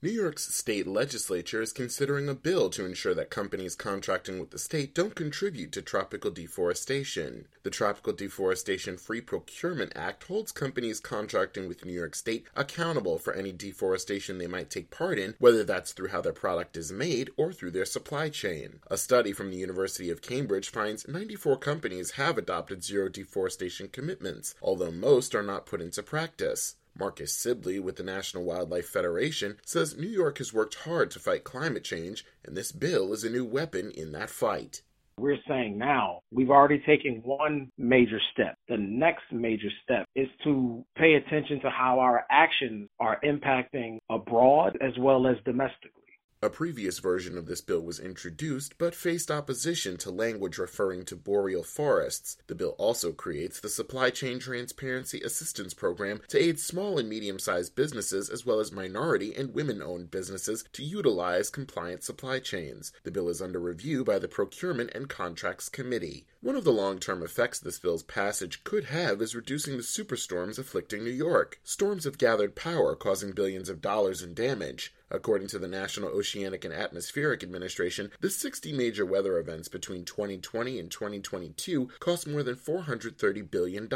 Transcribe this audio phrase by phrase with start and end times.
[0.00, 4.58] New York's state legislature is considering a bill to ensure that companies contracting with the
[4.58, 7.48] state don't contribute to tropical deforestation.
[7.64, 13.32] The Tropical Deforestation Free Procurement Act holds companies contracting with New York State accountable for
[13.32, 17.30] any deforestation they might take part in, whether that's through how their product is made
[17.36, 18.78] or through their supply chain.
[18.86, 24.54] A study from the University of Cambridge finds 94 companies have adopted zero deforestation commitments,
[24.62, 26.76] although most are not put into practice.
[26.98, 31.44] Marcus Sibley with the National Wildlife Federation says New York has worked hard to fight
[31.44, 34.82] climate change, and this bill is a new weapon in that fight.
[35.18, 38.56] We're saying now we've already taken one major step.
[38.68, 44.78] The next major step is to pay attention to how our actions are impacting abroad
[44.80, 45.97] as well as domestically.
[46.40, 51.16] A previous version of this bill was introduced, but faced opposition to language referring to
[51.16, 52.36] boreal forests.
[52.46, 57.40] The bill also creates the Supply Chain Transparency Assistance Program to aid small and medium
[57.40, 62.92] sized businesses as well as minority and women owned businesses to utilize compliant supply chains.
[63.02, 66.24] The bill is under review by the Procurement and Contracts Committee.
[66.40, 70.56] One of the long term effects this bill's passage could have is reducing the superstorms
[70.56, 71.58] afflicting New York.
[71.64, 74.94] Storms have gathered power, causing billions of dollars in damage.
[75.10, 80.78] According to the National Oceanic and Atmospheric Administration, the 60 major weather events between 2020
[80.78, 83.88] and 2022 cost more than $430 billion.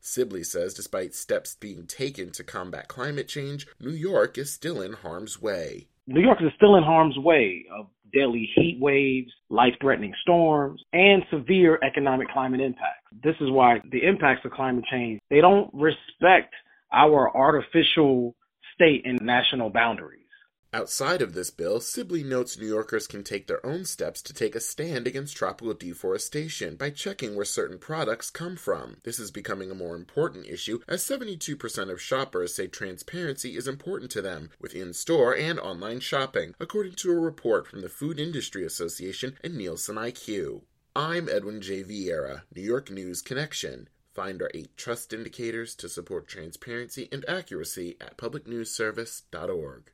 [0.00, 4.92] Sibley says despite steps being taken to combat climate change, New York is still in
[4.92, 5.88] harm's way.
[6.06, 11.24] New York is still in harm's way of deadly heat waves, life threatening storms, and
[11.30, 13.02] severe economic climate impacts.
[13.24, 16.54] This is why the impacts of climate change, they don't respect
[16.92, 18.36] our artificial
[18.74, 20.25] state and national boundaries.
[20.72, 24.54] Outside of this bill, Sibley notes New Yorkers can take their own steps to take
[24.54, 28.96] a stand against tropical deforestation by checking where certain products come from.
[29.04, 34.10] This is becoming a more important issue as 72% of shoppers say transparency is important
[34.10, 38.18] to them with in store and online shopping, according to a report from the Food
[38.18, 40.62] Industry Association and Nielsen IQ.
[40.96, 41.84] I'm Edwin J.
[41.84, 43.88] Viera, New York News Connection.
[44.12, 49.92] Find our eight trust indicators to support transparency and accuracy at publicnewsservice.org.